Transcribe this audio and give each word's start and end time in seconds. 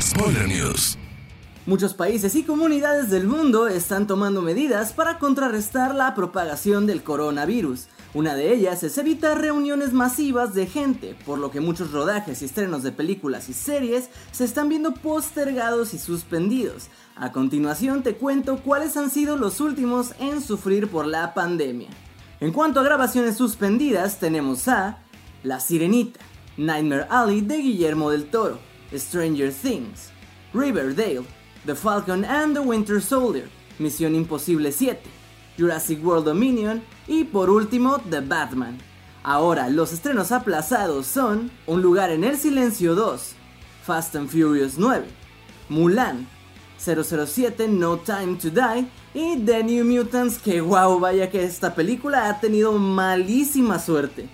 Spoiler 0.00 0.48
News. 0.48 0.98
Muchos 1.66 1.94
países 1.94 2.36
y 2.36 2.44
comunidades 2.44 3.10
del 3.10 3.26
mundo 3.26 3.66
están 3.66 4.06
tomando 4.06 4.40
medidas 4.40 4.92
para 4.92 5.18
contrarrestar 5.18 5.96
la 5.96 6.14
propagación 6.14 6.86
del 6.86 7.02
coronavirus. 7.02 7.88
Una 8.14 8.36
de 8.36 8.54
ellas 8.54 8.84
es 8.84 8.96
evitar 8.98 9.40
reuniones 9.40 9.92
masivas 9.92 10.54
de 10.54 10.66
gente, 10.66 11.16
por 11.26 11.38
lo 11.38 11.50
que 11.50 11.60
muchos 11.60 11.90
rodajes 11.90 12.40
y 12.40 12.44
estrenos 12.44 12.84
de 12.84 12.92
películas 12.92 13.48
y 13.48 13.52
series 13.52 14.10
se 14.30 14.44
están 14.44 14.68
viendo 14.68 14.94
postergados 14.94 15.92
y 15.92 15.98
suspendidos. 15.98 16.88
A 17.16 17.32
continuación 17.32 18.04
te 18.04 18.14
cuento 18.14 18.62
cuáles 18.62 18.96
han 18.96 19.10
sido 19.10 19.36
los 19.36 19.60
últimos 19.60 20.12
en 20.20 20.40
sufrir 20.40 20.88
por 20.88 21.04
la 21.04 21.34
pandemia. 21.34 21.88
En 22.38 22.52
cuanto 22.52 22.78
a 22.78 22.84
grabaciones 22.84 23.36
suspendidas, 23.36 24.20
tenemos 24.20 24.68
a 24.68 24.98
La 25.42 25.58
Sirenita, 25.58 26.20
Nightmare 26.56 27.06
Alley 27.10 27.40
de 27.40 27.56
Guillermo 27.56 28.10
del 28.10 28.30
Toro, 28.30 28.60
Stranger 28.94 29.50
Things, 29.50 30.10
Riverdale, 30.52 31.24
The 31.64 31.74
Falcon 31.74 32.24
and 32.24 32.54
the 32.54 32.62
Winter 32.62 33.00
Soldier, 33.00 33.48
Misión 33.78 34.14
Imposible 34.14 34.70
7, 34.72 35.00
Jurassic 35.58 36.04
World 36.04 36.26
Dominion 36.26 36.82
y 37.06 37.24
por 37.24 37.50
último 37.50 38.00
The 38.10 38.20
Batman. 38.20 38.78
Ahora, 39.22 39.68
los 39.68 39.92
estrenos 39.92 40.30
aplazados 40.30 41.06
son 41.06 41.50
Un 41.66 41.82
lugar 41.82 42.10
en 42.10 42.22
el 42.22 42.36
silencio 42.36 42.94
2, 42.94 43.34
Fast 43.84 44.14
and 44.14 44.28
Furious 44.28 44.78
9, 44.78 45.04
Mulan, 45.68 46.28
007 46.78 47.68
No 47.68 47.98
Time 47.98 48.36
to 48.36 48.50
Die 48.50 48.86
y 49.14 49.36
The 49.44 49.64
New 49.64 49.84
Mutants 49.84 50.38
que 50.38 50.60
wow, 50.60 51.00
vaya 51.00 51.30
que 51.30 51.42
esta 51.42 51.74
película 51.74 52.28
ha 52.28 52.38
tenido 52.38 52.72
malísima 52.72 53.78
suerte. 53.78 54.28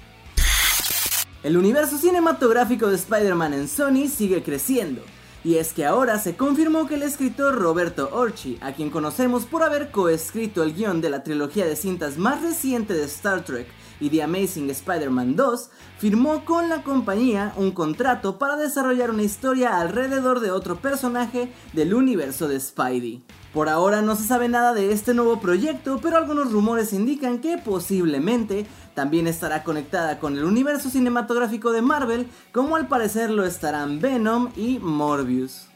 El 1.42 1.56
universo 1.56 1.98
cinematográfico 1.98 2.86
de 2.86 2.94
Spider-Man 2.94 3.52
en 3.52 3.66
Sony 3.66 4.06
sigue 4.06 4.44
creciendo, 4.44 5.02
y 5.42 5.56
es 5.56 5.72
que 5.72 5.84
ahora 5.84 6.20
se 6.20 6.36
confirmó 6.36 6.86
que 6.86 6.94
el 6.94 7.02
escritor 7.02 7.56
Roberto 7.56 8.10
Orchi, 8.12 8.58
a 8.60 8.74
quien 8.74 8.90
conocemos 8.90 9.44
por 9.44 9.64
haber 9.64 9.90
coescrito 9.90 10.62
el 10.62 10.72
guion 10.72 11.00
de 11.00 11.10
la 11.10 11.24
trilogía 11.24 11.66
de 11.66 11.74
cintas 11.74 12.16
más 12.16 12.42
reciente 12.42 12.94
de 12.94 13.02
Star 13.06 13.44
Trek 13.44 13.66
y 13.98 14.08
The 14.10 14.22
Amazing 14.22 14.70
Spider-Man 14.70 15.34
2, 15.34 15.70
firmó 15.98 16.44
con 16.44 16.68
la 16.68 16.84
compañía 16.84 17.52
un 17.56 17.72
contrato 17.72 18.38
para 18.38 18.54
desarrollar 18.54 19.10
una 19.10 19.24
historia 19.24 19.80
alrededor 19.80 20.38
de 20.38 20.52
otro 20.52 20.76
personaje 20.76 21.52
del 21.72 21.92
universo 21.92 22.46
de 22.46 22.60
Spidey. 22.60 23.24
Por 23.52 23.68
ahora 23.68 24.00
no 24.00 24.16
se 24.16 24.24
sabe 24.24 24.48
nada 24.48 24.72
de 24.72 24.92
este 24.92 25.12
nuevo 25.12 25.38
proyecto, 25.38 26.00
pero 26.02 26.16
algunos 26.16 26.52
rumores 26.52 26.94
indican 26.94 27.38
que 27.38 27.58
posiblemente 27.58 28.66
también 28.94 29.26
estará 29.26 29.62
conectada 29.62 30.18
con 30.18 30.38
el 30.38 30.44
universo 30.44 30.88
cinematográfico 30.88 31.70
de 31.72 31.82
Marvel, 31.82 32.28
como 32.50 32.76
al 32.76 32.88
parecer 32.88 33.30
lo 33.30 33.44
estarán 33.44 34.00
Venom 34.00 34.52
y 34.56 34.78
Morbius. 34.78 35.68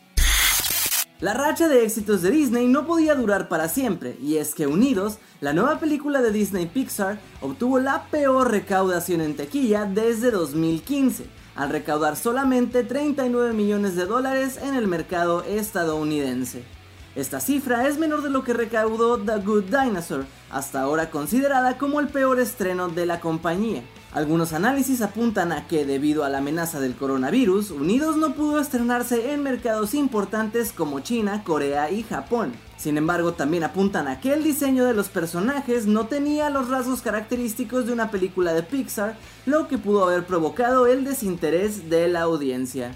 La 1.21 1.35
racha 1.35 1.69
de 1.69 1.85
éxitos 1.85 2.23
de 2.23 2.31
Disney 2.31 2.67
no 2.67 2.87
podía 2.87 3.15
durar 3.15 3.49
para 3.49 3.69
siempre, 3.69 4.17
y 4.23 4.37
es 4.37 4.55
que 4.55 4.67
Unidos, 4.67 5.19
la 5.43 5.53
nueva 5.53 5.79
película 5.79 6.23
de 6.23 6.31
Disney 6.31 6.67
Pixar, 6.67 7.19
obtuvo 7.43 7.79
la 7.79 8.07
peor 8.11 8.51
recaudación 8.51 9.21
en 9.21 9.37
tequilla 9.37 9.85
desde 9.85 10.31
2015, 10.31 11.27
al 11.55 11.69
recaudar 11.69 12.17
solamente 12.17 12.85
39 12.85 13.53
millones 13.53 13.97
de 13.97 14.07
dólares 14.07 14.59
en 14.63 14.75
el 14.75 14.87
mercado 14.89 15.43
estadounidense. 15.43 16.76
Esta 17.17 17.41
cifra 17.41 17.89
es 17.89 17.97
menor 17.97 18.23
de 18.23 18.29
lo 18.29 18.45
que 18.45 18.53
recaudó 18.53 19.19
The 19.19 19.39
Good 19.39 19.65
Dinosaur, 19.65 20.27
hasta 20.51 20.83
ahora 20.83 21.11
considerada 21.11 21.79
como 21.79 21.99
el 21.99 22.09
peor 22.09 22.39
estreno 22.39 22.91
de 22.91 23.07
la 23.07 23.21
compañía. 23.21 23.83
Algunos 24.13 24.53
análisis 24.53 25.01
apuntan 25.01 25.51
a 25.51 25.67
que 25.67 25.87
debido 25.87 26.25
a 26.25 26.29
la 26.29 26.39
amenaza 26.39 26.79
del 26.79 26.95
coronavirus, 26.95 27.71
Unidos 27.71 28.19
no 28.19 28.35
pudo 28.35 28.61
estrenarse 28.61 29.33
en 29.33 29.43
mercados 29.43 29.95
importantes 29.95 30.73
como 30.73 31.01
China, 31.01 31.43
Corea 31.43 31.91
y 31.91 32.03
Japón. 32.03 32.53
Sin 32.77 32.99
embargo, 32.99 33.33
también 33.33 33.65
apuntan 33.65 34.09
a 34.09 34.21
que 34.21 34.35
el 34.35 34.45
diseño 34.45 34.85
de 34.85 34.93
los 34.93 35.09
personajes 35.09 35.87
no 35.87 36.09
tenía 36.09 36.51
los 36.51 36.69
rasgos 36.69 37.01
característicos 37.01 37.87
de 37.87 37.95
una 37.95 38.11
película 38.11 38.53
de 38.53 38.63
Pixar, 38.63 39.17
lo 39.47 39.69
que 39.69 39.79
pudo 39.79 40.05
haber 40.05 40.27
provocado 40.27 40.87
el 40.87 41.07
desinterés 41.07 41.89
de 41.89 42.09
la 42.09 42.21
audiencia. 42.21 42.95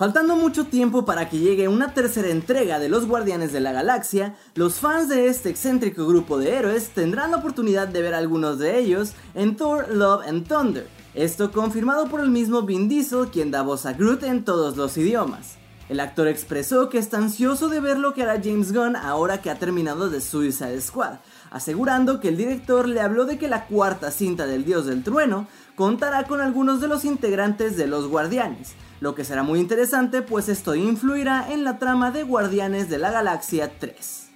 Faltando 0.00 0.34
mucho 0.34 0.64
tiempo 0.64 1.04
para 1.04 1.28
que 1.28 1.36
llegue 1.36 1.68
una 1.68 1.92
tercera 1.92 2.30
entrega 2.30 2.78
de 2.78 2.88
Los 2.88 3.04
Guardianes 3.04 3.52
de 3.52 3.60
la 3.60 3.70
Galaxia, 3.70 4.34
los 4.54 4.76
fans 4.76 5.10
de 5.10 5.26
este 5.26 5.50
excéntrico 5.50 6.06
grupo 6.06 6.38
de 6.38 6.54
héroes 6.56 6.88
tendrán 6.94 7.32
la 7.32 7.36
oportunidad 7.36 7.86
de 7.86 8.00
ver 8.00 8.14
algunos 8.14 8.58
de 8.58 8.78
ellos 8.78 9.12
en 9.34 9.56
Thor 9.56 9.94
Love 9.94 10.26
and 10.26 10.48
Thunder. 10.48 10.88
Esto 11.12 11.52
confirmado 11.52 12.08
por 12.08 12.20
el 12.20 12.30
mismo 12.30 12.62
Vin 12.62 12.88
Diesel, 12.88 13.28
quien 13.28 13.50
da 13.50 13.60
voz 13.60 13.84
a 13.84 13.92
Groot 13.92 14.22
en 14.22 14.42
todos 14.42 14.78
los 14.78 14.96
idiomas. 14.96 15.59
El 15.90 15.98
actor 15.98 16.28
expresó 16.28 16.88
que 16.88 16.98
está 16.98 17.16
ansioso 17.16 17.68
de 17.68 17.80
ver 17.80 17.98
lo 17.98 18.14
que 18.14 18.22
hará 18.22 18.40
James 18.40 18.72
Gunn 18.72 18.94
ahora 18.94 19.42
que 19.42 19.50
ha 19.50 19.58
terminado 19.58 20.08
de 20.08 20.20
Suicide 20.20 20.80
Squad, 20.80 21.14
asegurando 21.50 22.20
que 22.20 22.28
el 22.28 22.36
director 22.36 22.86
le 22.86 23.00
habló 23.00 23.24
de 23.24 23.38
que 23.38 23.48
la 23.48 23.66
cuarta 23.66 24.12
cinta 24.12 24.46
del 24.46 24.64
Dios 24.64 24.86
del 24.86 25.02
Trueno 25.02 25.48
contará 25.74 26.28
con 26.28 26.40
algunos 26.40 26.80
de 26.80 26.86
los 26.86 27.04
integrantes 27.04 27.76
de 27.76 27.88
los 27.88 28.06
Guardianes, 28.06 28.74
lo 29.00 29.16
que 29.16 29.24
será 29.24 29.42
muy 29.42 29.58
interesante 29.58 30.22
pues 30.22 30.48
esto 30.48 30.76
influirá 30.76 31.52
en 31.52 31.64
la 31.64 31.80
trama 31.80 32.12
de 32.12 32.22
Guardianes 32.22 32.88
de 32.88 32.98
la 32.98 33.10
Galaxia 33.10 33.72
3. 33.80 34.28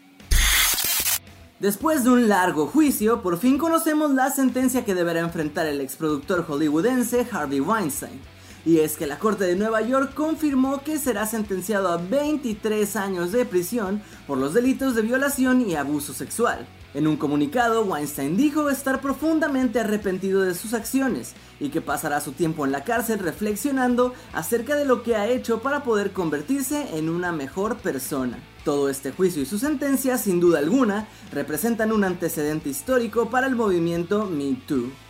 Después 1.60 2.02
de 2.02 2.10
un 2.10 2.28
largo 2.28 2.66
juicio, 2.66 3.22
por 3.22 3.38
fin 3.38 3.58
conocemos 3.58 4.10
la 4.10 4.28
sentencia 4.30 4.84
que 4.84 4.96
deberá 4.96 5.20
enfrentar 5.20 5.66
el 5.66 5.80
exproductor 5.80 6.44
hollywoodense 6.44 7.28
Harvey 7.30 7.60
Weinstein. 7.60 8.33
Y 8.66 8.78
es 8.78 8.96
que 8.96 9.06
la 9.06 9.18
Corte 9.18 9.44
de 9.44 9.56
Nueva 9.56 9.82
York 9.82 10.14
confirmó 10.14 10.82
que 10.82 10.98
será 10.98 11.26
sentenciado 11.26 11.88
a 11.88 11.98
23 11.98 12.96
años 12.96 13.30
de 13.32 13.44
prisión 13.44 14.02
por 14.26 14.38
los 14.38 14.54
delitos 14.54 14.94
de 14.94 15.02
violación 15.02 15.68
y 15.68 15.74
abuso 15.74 16.14
sexual. 16.14 16.66
En 16.94 17.08
un 17.08 17.16
comunicado, 17.16 17.82
Weinstein 17.84 18.36
dijo 18.36 18.70
estar 18.70 19.00
profundamente 19.00 19.80
arrepentido 19.80 20.42
de 20.42 20.54
sus 20.54 20.74
acciones 20.74 21.34
y 21.58 21.70
que 21.70 21.80
pasará 21.80 22.20
su 22.20 22.32
tiempo 22.32 22.64
en 22.64 22.72
la 22.72 22.84
cárcel 22.84 23.18
reflexionando 23.18 24.14
acerca 24.32 24.76
de 24.76 24.84
lo 24.84 25.02
que 25.02 25.16
ha 25.16 25.26
hecho 25.26 25.60
para 25.60 25.82
poder 25.82 26.12
convertirse 26.12 26.96
en 26.96 27.08
una 27.08 27.32
mejor 27.32 27.78
persona. 27.78 28.38
Todo 28.64 28.88
este 28.88 29.10
juicio 29.10 29.42
y 29.42 29.46
su 29.46 29.58
sentencia, 29.58 30.16
sin 30.16 30.40
duda 30.40 30.60
alguna, 30.60 31.08
representan 31.32 31.92
un 31.92 32.04
antecedente 32.04 32.70
histórico 32.70 33.28
para 33.28 33.48
el 33.48 33.56
movimiento 33.56 34.26
Me 34.26 34.56
Too. 34.66 35.03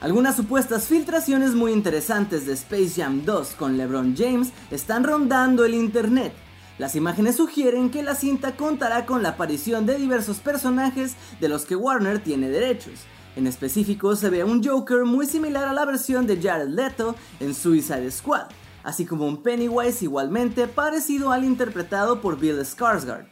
Algunas 0.00 0.36
supuestas 0.36 0.86
filtraciones 0.86 1.54
muy 1.54 1.72
interesantes 1.72 2.46
de 2.46 2.54
Space 2.54 2.92
Jam 2.96 3.24
2 3.24 3.50
con 3.50 3.76
LeBron 3.76 4.14
James 4.16 4.50
están 4.70 5.04
rondando 5.04 5.64
el 5.64 5.74
internet, 5.74 6.32
las 6.80 6.96
imágenes 6.96 7.36
sugieren 7.36 7.90
que 7.90 8.02
la 8.02 8.14
cinta 8.14 8.56
contará 8.56 9.04
con 9.04 9.22
la 9.22 9.28
aparición 9.30 9.84
de 9.84 9.98
diversos 9.98 10.38
personajes 10.38 11.14
de 11.38 11.50
los 11.50 11.66
que 11.66 11.76
Warner 11.76 12.20
tiene 12.20 12.48
derechos. 12.48 13.00
En 13.36 13.46
específico 13.46 14.16
se 14.16 14.30
ve 14.30 14.44
un 14.44 14.64
Joker 14.64 15.04
muy 15.04 15.26
similar 15.26 15.68
a 15.68 15.74
la 15.74 15.84
versión 15.84 16.26
de 16.26 16.40
Jared 16.40 16.68
Leto 16.68 17.16
en 17.38 17.54
Suicide 17.54 18.10
Squad, 18.10 18.46
así 18.82 19.04
como 19.04 19.26
un 19.26 19.42
Pennywise 19.42 20.06
igualmente 20.06 20.68
parecido 20.68 21.32
al 21.32 21.44
interpretado 21.44 22.22
por 22.22 22.40
Bill 22.40 22.60
Skarsgård. 22.60 23.26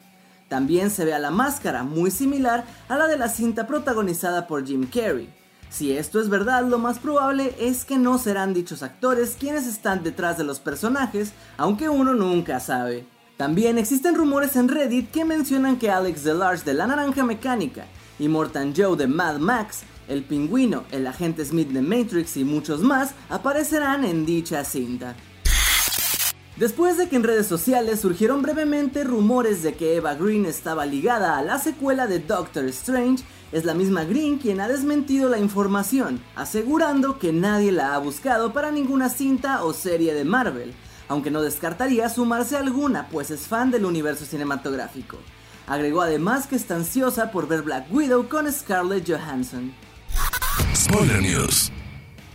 También 0.51 0.91
se 0.91 1.07
ve 1.07 1.15
a 1.15 1.19
la 1.19 1.31
máscara 1.31 1.85
muy 1.85 2.11
similar 2.11 2.67
a 2.91 2.99
la 2.99 3.07
de 3.07 3.17
la 3.17 3.31
cinta 3.31 3.67
protagonizada 3.67 4.47
por 4.47 4.67
Jim 4.67 4.87
Carrey. 4.87 5.38
Si 5.71 5.93
esto 5.93 6.21
es 6.21 6.29
verdad, 6.29 6.67
lo 6.67 6.79
más 6.79 6.99
probable 6.99 7.55
es 7.59 7.85
que 7.85 7.99
no 7.99 8.19
serán 8.19 8.55
dichos 8.55 8.83
actores 8.83 9.37
quienes 9.39 9.67
están 9.67 10.03
detrás 10.03 10.39
de 10.39 10.45
los 10.45 10.61
personajes, 10.61 11.33
aunque 11.57 11.89
uno 11.89 12.15
nunca 12.15 12.59
sabe. 12.59 13.07
También 13.37 13.79
existen 13.79 14.17
rumores 14.17 14.57
en 14.57 14.69
Reddit 14.69 15.11
que 15.11 15.25
mencionan 15.25 15.79
que 15.79 15.91
Alex 15.91 16.25
DeLarge 16.25 16.65
de 16.65 16.75
La 16.75 16.87
Naranja 16.87 17.23
Mecánica 17.23 17.87
y 18.19 18.29
Mortan 18.29 18.75
Joe 18.77 18.97
de 18.97 19.07
Mad 19.07 19.39
Max, 19.39 19.83
el 20.09 20.25
pingüino, 20.25 20.85
el 20.91 21.07
agente 21.07 21.45
Smith 21.45 21.69
de 21.69 21.83
Matrix 21.83 22.37
y 22.37 22.45
muchos 22.45 22.81
más 22.81 23.15
aparecerán 23.29 24.05
en 24.05 24.27
dicha 24.27 24.65
cinta. 24.65 25.15
Después 26.59 26.97
de 26.97 27.09
que 27.09 27.15
en 27.15 27.23
redes 27.23 27.47
sociales 27.47 28.01
surgieron 28.01 28.43
brevemente 28.43 29.05
rumores 29.05 29.63
de 29.63 29.75
que 29.75 29.95
Eva 29.95 30.17
Green 30.17 30.45
estaba 30.45 30.87
ligada 30.87 31.39
a 31.39 31.43
la 31.43 31.61
secuela 31.61 32.09
de 32.09 32.19
Doctor 32.19 32.65
Strange, 32.65 33.23
es 33.53 33.65
la 33.65 33.75
misma 33.75 34.03
Green 34.03 34.39
quien 34.39 34.61
ha 34.61 34.67
desmentido 34.67 35.29
la 35.29 35.39
información, 35.39 36.21
asegurando 36.35 37.21
que 37.21 37.33
nadie 37.33 37.71
la 37.71 37.95
ha 37.95 37.99
buscado 37.99 38.53
para 38.53 38.73
ninguna 38.73 39.09
cinta 39.09 39.63
o 39.63 39.73
serie 39.73 40.15
de 40.15 40.25
Marvel, 40.25 40.75
aunque 41.07 41.31
no 41.31 41.43
descartaría 41.43 42.09
sumarse 42.09 42.57
a 42.57 42.61
alguna, 42.61 43.09
pues 43.09 43.31
es 43.31 43.47
fan 43.47 43.71
del 43.71 43.85
universo 43.85 44.25
cinematográfico. 44.25 45.17
Agregó 45.69 46.03
además 46.03 46.49
que 46.49 46.57
está 46.57 46.75
ansiosa 46.75 47.31
por 47.31 47.47
ver 47.47 47.63
Black 47.63 47.87
Widow 47.93 48.29
con 48.29 48.53
Scarlett 48.53 49.09
Johansson. 49.09 49.73
Spoiler 50.75 51.23
News. 51.23 51.71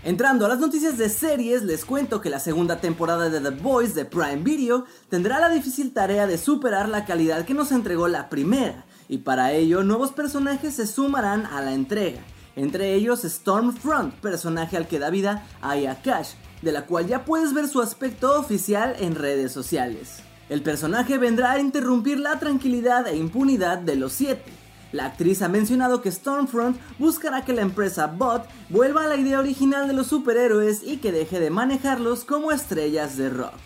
Entrando 0.05 0.45
a 0.45 0.49
las 0.49 0.59
noticias 0.59 0.97
de 0.97 1.07
series, 1.07 1.63
les 1.63 1.85
cuento 1.85 2.19
que 2.19 2.29
la 2.29 2.41
segunda 2.41 2.81
temporada 2.81 3.29
de 3.29 3.39
The 3.39 3.51
Boys 3.51 3.95
de 3.95 4.03
Prime 4.03 4.43
Video 4.43 4.83
tendrá 5.07 5.39
la 5.39 5.47
difícil 5.47 5.93
tarea 5.93 6.27
de 6.27 6.37
superar 6.37 6.89
la 6.89 7.05
calidad 7.05 7.45
que 7.45 7.53
nos 7.53 7.71
entregó 7.71 8.09
la 8.09 8.27
primera, 8.27 8.83
y 9.07 9.19
para 9.19 9.53
ello 9.53 9.81
nuevos 9.81 10.11
personajes 10.11 10.75
se 10.75 10.87
sumarán 10.87 11.45
a 11.45 11.61
la 11.61 11.73
entrega. 11.73 12.19
Entre 12.57 12.95
ellos 12.95 13.21
Stormfront, 13.21 14.15
personaje 14.15 14.75
al 14.75 14.89
que 14.89 14.99
da 14.99 15.09
vida 15.09 15.47
Aya 15.61 16.01
Cash, 16.01 16.31
de 16.61 16.73
la 16.73 16.85
cual 16.85 17.07
ya 17.07 17.23
puedes 17.23 17.53
ver 17.53 17.69
su 17.69 17.81
aspecto 17.81 18.37
oficial 18.37 18.97
en 18.99 19.15
redes 19.15 19.53
sociales. 19.53 20.17
El 20.49 20.63
personaje 20.63 21.17
vendrá 21.17 21.53
a 21.53 21.59
interrumpir 21.59 22.19
la 22.19 22.39
tranquilidad 22.39 23.07
e 23.07 23.15
impunidad 23.15 23.77
de 23.77 23.95
los 23.95 24.11
siete. 24.11 24.51
La 24.93 25.07
actriz 25.07 25.41
ha 25.41 25.49
mencionado 25.49 26.01
que 26.01 26.11
Stormfront 26.11 26.77
buscará 26.99 27.43
que 27.43 27.51
la 27.51 27.63
empresa 27.63 28.05
Bot 28.05 28.45
vuelva 28.69 29.03
a 29.03 29.07
la 29.07 29.15
idea 29.15 29.39
original 29.39 29.87
de 29.87 29.93
los 29.93 30.05
superhéroes 30.05 30.83
y 30.83 30.97
que 30.97 31.11
deje 31.11 31.39
de 31.39 31.49
manejarlos 31.49 32.25
como 32.25 32.51
estrellas 32.51 33.17
de 33.17 33.31
rock. 33.31 33.62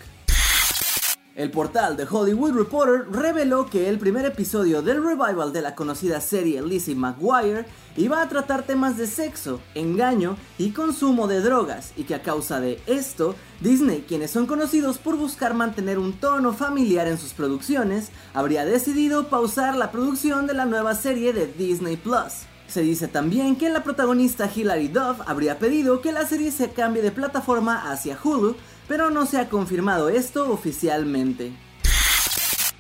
El 1.38 1.52
portal 1.52 1.96
de 1.96 2.08
Hollywood 2.10 2.54
Reporter 2.54 3.12
reveló 3.12 3.68
que 3.68 3.90
el 3.90 4.00
primer 4.00 4.26
episodio 4.26 4.82
del 4.82 5.04
revival 5.04 5.54
de 5.54 5.62
la 5.62 5.76
conocida 5.76 6.20
serie 6.20 6.64
Lizzie 6.64 6.96
McGuire 6.96 7.68
iba 7.96 8.24
a 8.24 8.28
tratar 8.28 8.64
temas 8.64 8.98
de 8.98 9.06
sexo, 9.06 9.62
engaño 9.76 10.36
y 10.58 10.72
consumo 10.72 11.28
de 11.28 11.42
drogas, 11.42 11.94
y 11.96 12.06
que 12.06 12.16
a 12.16 12.24
causa 12.24 12.60
de 12.60 12.82
esto, 12.88 13.36
Disney, 13.62 14.04
quienes 14.08 14.32
son 14.32 14.48
conocidos 14.48 14.98
por 14.98 15.16
buscar 15.16 15.54
mantener 15.54 16.00
un 16.00 16.14
tono 16.14 16.54
familiar 16.54 17.08
en 17.08 17.20
sus 17.20 17.34
producciones, 17.34 18.10
habría 18.34 18.66
decidido 18.66 19.28
pausar 19.28 19.76
la 19.76 19.92
producción 19.92 20.48
de 20.48 20.56
la 20.56 20.66
nueva 20.66 20.96
serie 20.96 21.34
de 21.34 21.46
Disney 21.46 21.98
Plus. 21.98 22.48
Se 22.68 22.82
dice 22.82 23.08
también 23.08 23.56
que 23.56 23.70
la 23.70 23.84
protagonista 23.84 24.52
Hilary 24.54 24.90
Duff 24.90 25.22
habría 25.26 25.58
pedido 25.58 26.02
que 26.02 26.12
la 26.12 26.28
serie 26.28 26.52
se 26.52 26.72
cambie 26.72 27.02
de 27.02 27.12
plataforma 27.12 27.92
hacia 27.92 28.18
Hulu, 28.22 28.56
pero 28.88 29.10
no 29.10 29.26
se 29.26 29.38
ha 29.38 29.50
confirmado 29.50 30.10
esto 30.10 30.52
oficialmente. 30.52 31.54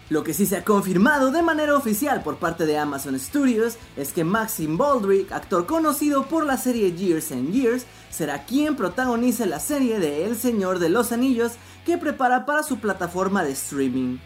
Lo 0.09 0.23
que 0.23 0.33
sí 0.33 0.45
se 0.45 0.55
ha 0.55 0.63
confirmado 0.63 1.31
de 1.31 1.41
manera 1.41 1.75
oficial 1.75 2.23
por 2.23 2.37
parte 2.37 2.65
de 2.65 2.77
Amazon 2.77 3.19
Studios 3.19 3.77
es 3.97 4.13
que 4.13 4.23
Maxim 4.23 4.77
Baldrick, 4.77 5.33
actor 5.33 5.65
conocido 5.65 6.27
por 6.27 6.45
la 6.45 6.55
serie 6.55 6.93
Years 6.93 7.33
and 7.33 7.51
Years, 7.51 7.85
será 8.09 8.45
quien 8.45 8.77
protagonice 8.77 9.45
la 9.45 9.59
serie 9.59 9.99
de 9.99 10.25
El 10.25 10.37
Señor 10.37 10.79
de 10.79 10.87
los 10.87 11.11
Anillos 11.11 11.53
que 11.85 11.97
prepara 11.97 12.45
para 12.45 12.63
su 12.63 12.79
plataforma 12.79 13.43
de 13.43 13.51
streaming. 13.51 14.17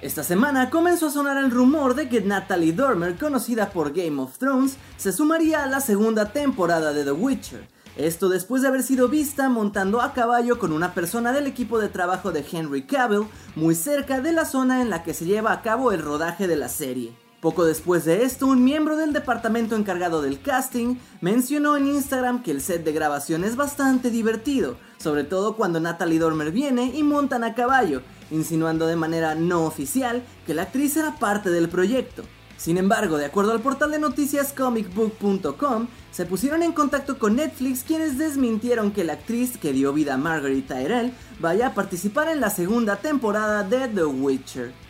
Esta 0.00 0.22
semana 0.22 0.70
comenzó 0.70 1.08
a 1.08 1.10
sonar 1.10 1.36
el 1.36 1.50
rumor 1.50 1.94
de 1.94 2.08
que 2.08 2.22
Natalie 2.22 2.72
Dormer, 2.72 3.18
conocida 3.18 3.70
por 3.70 3.92
Game 3.92 4.22
of 4.22 4.38
Thrones, 4.38 4.76
se 4.96 5.12
sumaría 5.12 5.64
a 5.64 5.66
la 5.66 5.80
segunda 5.80 6.32
temporada 6.32 6.94
de 6.94 7.04
The 7.04 7.12
Witcher, 7.12 7.68
esto 7.96 8.28
después 8.28 8.60
de 8.62 8.68
haber 8.68 8.82
sido 8.82 9.08
vista 9.08 9.48
montando 9.48 10.02
a 10.02 10.12
caballo 10.12 10.58
con 10.58 10.72
una 10.72 10.92
persona 10.92 11.32
del 11.32 11.46
equipo 11.46 11.78
de 11.78 11.88
trabajo 11.88 12.30
de 12.30 12.44
Henry 12.50 12.86
Cavill, 12.86 13.26
muy 13.54 13.74
cerca 13.74 14.20
de 14.20 14.32
la 14.32 14.44
zona 14.44 14.82
en 14.82 14.90
la 14.90 15.02
que 15.02 15.14
se 15.14 15.24
lleva 15.24 15.52
a 15.52 15.62
cabo 15.62 15.92
el 15.92 16.02
rodaje 16.02 16.46
de 16.46 16.56
la 16.56 16.68
serie. 16.68 17.14
Poco 17.40 17.64
después 17.64 18.04
de 18.04 18.24
esto, 18.24 18.46
un 18.46 18.64
miembro 18.64 18.96
del 18.96 19.12
departamento 19.12 19.76
encargado 19.76 20.20
del 20.20 20.40
casting 20.42 20.96
mencionó 21.20 21.76
en 21.76 21.86
Instagram 21.86 22.42
que 22.42 22.50
el 22.50 22.60
set 22.60 22.84
de 22.84 22.92
grabación 22.92 23.44
es 23.44 23.56
bastante 23.56 24.10
divertido, 24.10 24.76
sobre 24.98 25.24
todo 25.24 25.56
cuando 25.56 25.80
Natalie 25.80 26.18
Dormer 26.18 26.50
viene 26.50 26.92
y 26.94 27.02
montan 27.02 27.44
a 27.44 27.54
caballo, 27.54 28.02
insinuando 28.30 28.86
de 28.86 28.96
manera 28.96 29.34
no 29.34 29.64
oficial 29.64 30.22
que 30.46 30.54
la 30.54 30.62
actriz 30.62 30.96
era 30.96 31.18
parte 31.18 31.50
del 31.50 31.68
proyecto. 31.68 32.24
Sin 32.56 32.78
embargo, 32.78 33.18
de 33.18 33.26
acuerdo 33.26 33.52
al 33.52 33.60
portal 33.60 33.90
de 33.90 33.98
noticias 33.98 34.52
comicbook.com, 34.52 35.88
se 36.10 36.24
pusieron 36.24 36.62
en 36.62 36.72
contacto 36.72 37.18
con 37.18 37.36
Netflix 37.36 37.82
quienes 37.82 38.18
desmintieron 38.18 38.92
que 38.92 39.04
la 39.04 39.14
actriz 39.14 39.58
que 39.58 39.72
dio 39.72 39.92
vida 39.92 40.14
a 40.14 40.18
Margaret 40.18 40.66
Tyrell 40.66 41.12
vaya 41.38 41.68
a 41.68 41.74
participar 41.74 42.28
en 42.28 42.40
la 42.40 42.50
segunda 42.50 42.96
temporada 42.96 43.62
de 43.62 43.88
The 43.88 44.04
Witcher. 44.04 44.86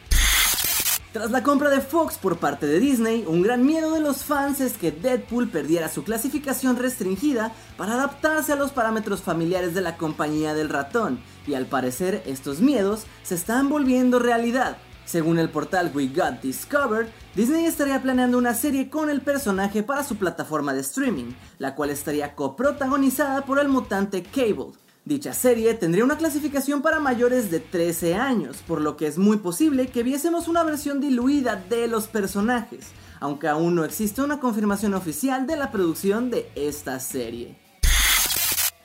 Tras 1.17 1.31
la 1.31 1.43
compra 1.43 1.71
de 1.71 1.81
Fox 1.81 2.19
por 2.19 2.37
parte 2.37 2.67
de 2.67 2.79
Disney, 2.79 3.25
un 3.27 3.41
gran 3.41 3.65
miedo 3.65 3.95
de 3.95 4.01
los 4.01 4.23
fans 4.23 4.61
es 4.61 4.75
que 4.75 4.93
Deadpool 4.93 5.49
perdiera 5.49 5.89
su 5.89 6.05
clasificación 6.05 6.77
restringida 6.77 7.53
para 7.79 7.95
adaptarse 7.95 8.53
a 8.53 8.57
los 8.57 8.71
parámetros 8.71 9.23
familiares 9.23 9.73
de 9.73 9.81
la 9.81 9.97
compañía 9.97 10.53
del 10.53 10.69
ratón, 10.69 11.19
y 11.47 11.55
al 11.55 11.65
parecer 11.65 12.23
estos 12.27 12.61
miedos 12.61 13.05
se 13.23 13.35
están 13.35 13.71
volviendo 13.71 14.19
realidad, 14.19 14.77
según 15.06 15.38
el 15.38 15.49
portal 15.49 15.91
We 15.94 16.08
Got 16.08 16.43
Discovered, 16.43 17.08
Disney 17.35 17.64
estaría 17.64 18.03
planeando 18.03 18.37
una 18.37 18.53
serie 18.53 18.91
con 18.91 19.08
el 19.08 19.23
personaje 19.23 19.82
para 19.82 20.05
su 20.05 20.17
plataforma 20.17 20.75
de 20.75 20.81
streaming, 20.81 21.32
la 21.58 21.75
cual 21.75 21.91
estaría 21.91 22.35
coprotagonizada 22.35 23.47
por 23.47 23.58
el 23.58 23.69
mutante 23.69 24.23
Cable. 24.23 24.73
Dicha 25.05 25.32
serie 25.32 25.73
tendría 25.75 26.05
una 26.05 26.19
clasificación 26.19 26.82
para 26.82 26.99
mayores 26.99 27.49
de 27.50 27.61
13 27.61 28.17
años, 28.17 28.58
por 28.67 28.81
lo 28.81 28.97
que 28.97 29.06
es 29.06 29.19
muy 29.19 29.37
posible 29.37 29.87
que 29.87 30.03
viésemos 30.03 30.49
una 30.49 30.64
versión 30.64 31.00
diluida 31.00 31.55
de 31.55 31.87
los 31.87 32.08
personajes, 32.08 32.88
aunque 33.20 33.47
aún 33.47 33.76
no 33.76 33.85
existe 33.85 34.20
una 34.20 34.41
confirmación 34.41 34.94
oficial 34.94 35.47
de 35.47 35.56
la 35.56 35.70
producción 35.70 36.29
de 36.29 36.50
esta 36.56 36.99
serie. 36.99 37.66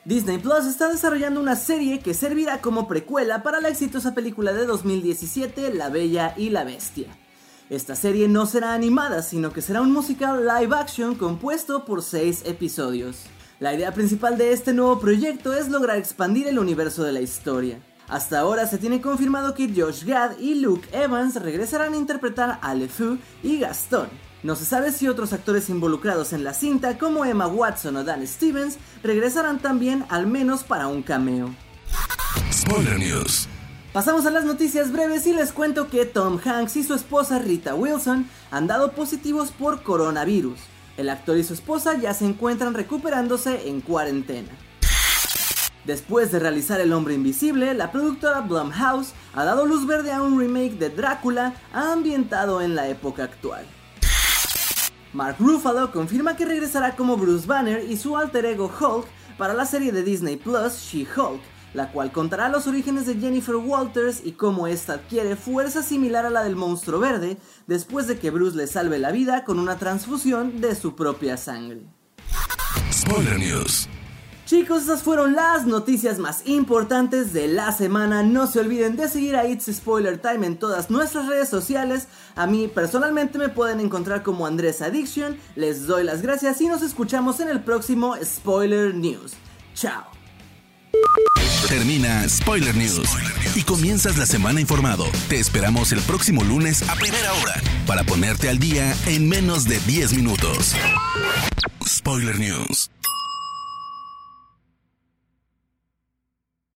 Disney 0.04 0.40
Plus 0.40 0.66
está 0.66 0.90
desarrollando 0.90 1.40
una 1.40 1.56
serie 1.56 2.00
que 2.00 2.16
servirá 2.16 2.60
como 2.60 2.88
precuela 2.88 3.44
para 3.44 3.62
la 3.62 3.70
exitosa 3.70 4.16
película 4.16 4.52
de 4.52 4.66
2017 4.66 5.76
La 5.76 5.90
Bella 5.90 6.34
y 6.36 6.50
la 6.50 6.64
Bestia. 6.64 7.16
Esta 7.70 7.96
serie 7.96 8.28
no 8.28 8.48
será 8.48 8.74
animada, 8.74 9.22
sino 9.22 9.54
que 9.54 9.62
será 9.62 9.80
un 9.82 9.92
musical 9.92 10.44
live 10.48 10.76
action 10.76 11.14
compuesto 11.14 11.86
por 11.86 12.02
6 12.02 12.46
episodios. 12.48 13.26
La 13.60 13.76
idea 13.76 13.94
principal 13.94 14.40
de 14.40 14.54
este 14.54 14.74
nuevo 14.74 15.00
proyecto 15.00 15.54
es 15.54 15.70
lograr 15.70 16.00
expandir 16.00 16.48
el 16.48 16.58
universo 16.58 17.04
de 17.04 17.12
la 17.12 17.22
historia. 17.22 17.80
Hasta 18.08 18.40
ahora 18.40 18.66
se 18.66 18.80
tiene 18.80 19.02
confirmado 19.02 19.54
que 19.54 19.72
Josh 19.72 20.04
Gad 20.04 20.40
y 20.40 20.56
Luke 20.56 20.90
Evans 20.94 21.36
regresarán 21.36 21.94
a 21.94 21.98
interpretar 21.98 22.58
a 22.64 22.74
LeFou 22.74 23.20
y 23.44 23.60
Gastón, 23.60 24.10
no 24.44 24.56
se 24.56 24.66
sabe 24.66 24.92
si 24.92 25.08
otros 25.08 25.34
actores 25.34 25.70
involucrados 25.70 26.34
en 26.34 26.44
la 26.44 26.54
cinta, 26.54 26.98
como 26.98 27.26
Emma 27.26 27.48
Watson 27.48 27.96
o 27.98 28.04
Dan 28.04 28.26
Stevens, 28.26 28.78
regresarán 29.04 29.60
también 29.60 30.06
al 30.10 30.26
menos 30.26 30.64
para 30.64 30.88
un 30.88 31.04
cameo. 31.04 31.54
Spoiler 32.52 32.98
News. 32.98 33.48
Pasamos 33.94 34.26
a 34.26 34.32
las 34.32 34.46
noticias 34.46 34.92
breves 34.92 35.28
y 35.28 35.34
les 35.34 35.52
cuento 35.52 35.90
que 35.90 36.06
Tom 36.06 36.40
Hanks 36.44 36.78
y 36.78 36.84
su 36.84 36.94
esposa 36.94 37.40
Rita 37.40 37.76
Wilson 37.76 38.26
han 38.50 38.66
dado 38.66 38.94
positivos 38.94 39.52
por 39.52 39.84
coronavirus. 39.84 40.60
El 40.98 41.10
actor 41.10 41.38
y 41.38 41.44
su 41.44 41.54
esposa 41.54 41.98
ya 41.98 42.14
se 42.14 42.26
encuentran 42.26 42.74
recuperándose 42.74 43.68
en 43.68 43.82
cuarentena. 43.82 44.50
Después 45.86 46.32
de 46.32 46.40
realizar 46.40 46.80
El 46.80 46.94
hombre 46.94 47.16
invisible, 47.16 47.74
la 47.74 47.92
productora 47.92 48.42
Blumhouse 48.42 49.14
ha 49.34 49.44
dado 49.44 49.66
luz 49.66 49.86
verde 49.86 50.12
a 50.12 50.22
un 50.22 50.40
remake 50.40 50.78
de 50.78 50.90
Drácula 50.90 51.54
ambientado 51.74 52.62
en 52.62 52.76
la 52.76 52.88
época 52.88 53.24
actual. 53.24 53.66
Mark 55.14 55.36
Ruffalo 55.40 55.92
confirma 55.92 56.38
que 56.38 56.46
regresará 56.46 56.96
como 56.96 57.18
Bruce 57.18 57.46
Banner 57.46 57.84
y 57.84 57.98
su 57.98 58.16
alter 58.16 58.46
ego 58.46 58.72
Hulk 58.80 59.06
para 59.38 59.54
la 59.54 59.66
serie 59.66 59.92
de 59.92 60.04
Disney 60.04 60.38
Plus 60.38 60.78
She-Hulk, 60.80 61.42
la 61.74 61.92
cual 61.92 62.12
contará 62.12 62.48
los 62.48 62.66
orígenes 62.68 63.06
de 63.06 63.16
Jennifer 63.16 63.56
Walters 63.56 64.22
y 64.24 64.34
cómo 64.34 64.68
ésta 64.68 64.94
adquiere 64.94 65.36
fuerza 65.36 65.84
similar 65.84 66.26
a 66.26 66.30
la 66.30 66.44
del 66.44 66.56
monstruo 66.56 67.00
verde 67.00 67.38
después 67.68 68.08
de 68.08 68.20
que 68.20 68.30
Bruce 68.30 68.56
le 68.56 68.68
salve 68.68 69.00
la 69.00 69.12
vida 69.12 69.44
con 69.44 69.60
una 69.60 69.78
transfusión 69.78 70.62
de 70.62 70.76
su 70.76 70.96
propia 70.96 71.36
sangre. 71.36 71.82
Spoiler 72.92 73.38
News. 73.38 73.90
Chicos, 74.52 74.84
esas 74.84 75.02
fueron 75.02 75.34
las 75.34 75.66
noticias 75.66 76.20
más 76.20 76.42
importantes 76.46 77.32
de 77.32 77.48
la 77.48 77.72
semana. 77.72 78.22
No 78.22 78.48
se 78.48 78.60
olviden 78.60 78.98
de 78.98 79.08
seguir 79.08 79.38
a 79.38 79.48
It's 79.48 79.74
Spoiler 79.74 80.18
Time 80.18 80.46
en 80.46 80.58
todas 80.58 80.90
nuestras 80.90 81.28
redes 81.28 81.48
sociales. 81.48 82.10
A 82.36 82.48
mí 82.48 82.68
personalmente 82.68 83.38
me 83.38 83.48
pueden 83.48 83.80
encontrar 83.80 84.24
como 84.24 84.46
Andrés 84.46 84.82
Addiction. 84.82 85.38
Les 85.56 85.88
doy 85.88 86.04
las 86.04 86.22
gracias 86.22 86.60
y 86.60 86.68
nos 86.68 86.82
escuchamos 86.82 87.40
en 87.40 87.48
el 87.48 87.62
próximo 87.62 88.18
Spoiler 88.22 88.94
News. 88.94 89.36
Chao. 89.74 90.04
Termina 91.70 92.28
Spoiler 92.28 92.76
News 92.76 93.08
y 93.56 93.64
comienzas 93.64 94.18
la 94.18 94.26
semana 94.26 94.60
informado. 94.60 95.06
Te 95.30 95.40
esperamos 95.40 95.94
el 95.94 96.02
próximo 96.02 96.44
lunes 96.44 96.84
a 96.90 96.96
primera 96.96 97.32
hora 97.36 97.54
para 97.88 98.04
ponerte 98.04 98.50
al 98.50 98.60
día 98.60 98.94
en 99.06 99.30
menos 99.30 99.64
de 99.64 99.80
10 99.80 100.12
minutos. 100.18 100.76
Spoiler 101.88 102.38
News. 102.38 102.92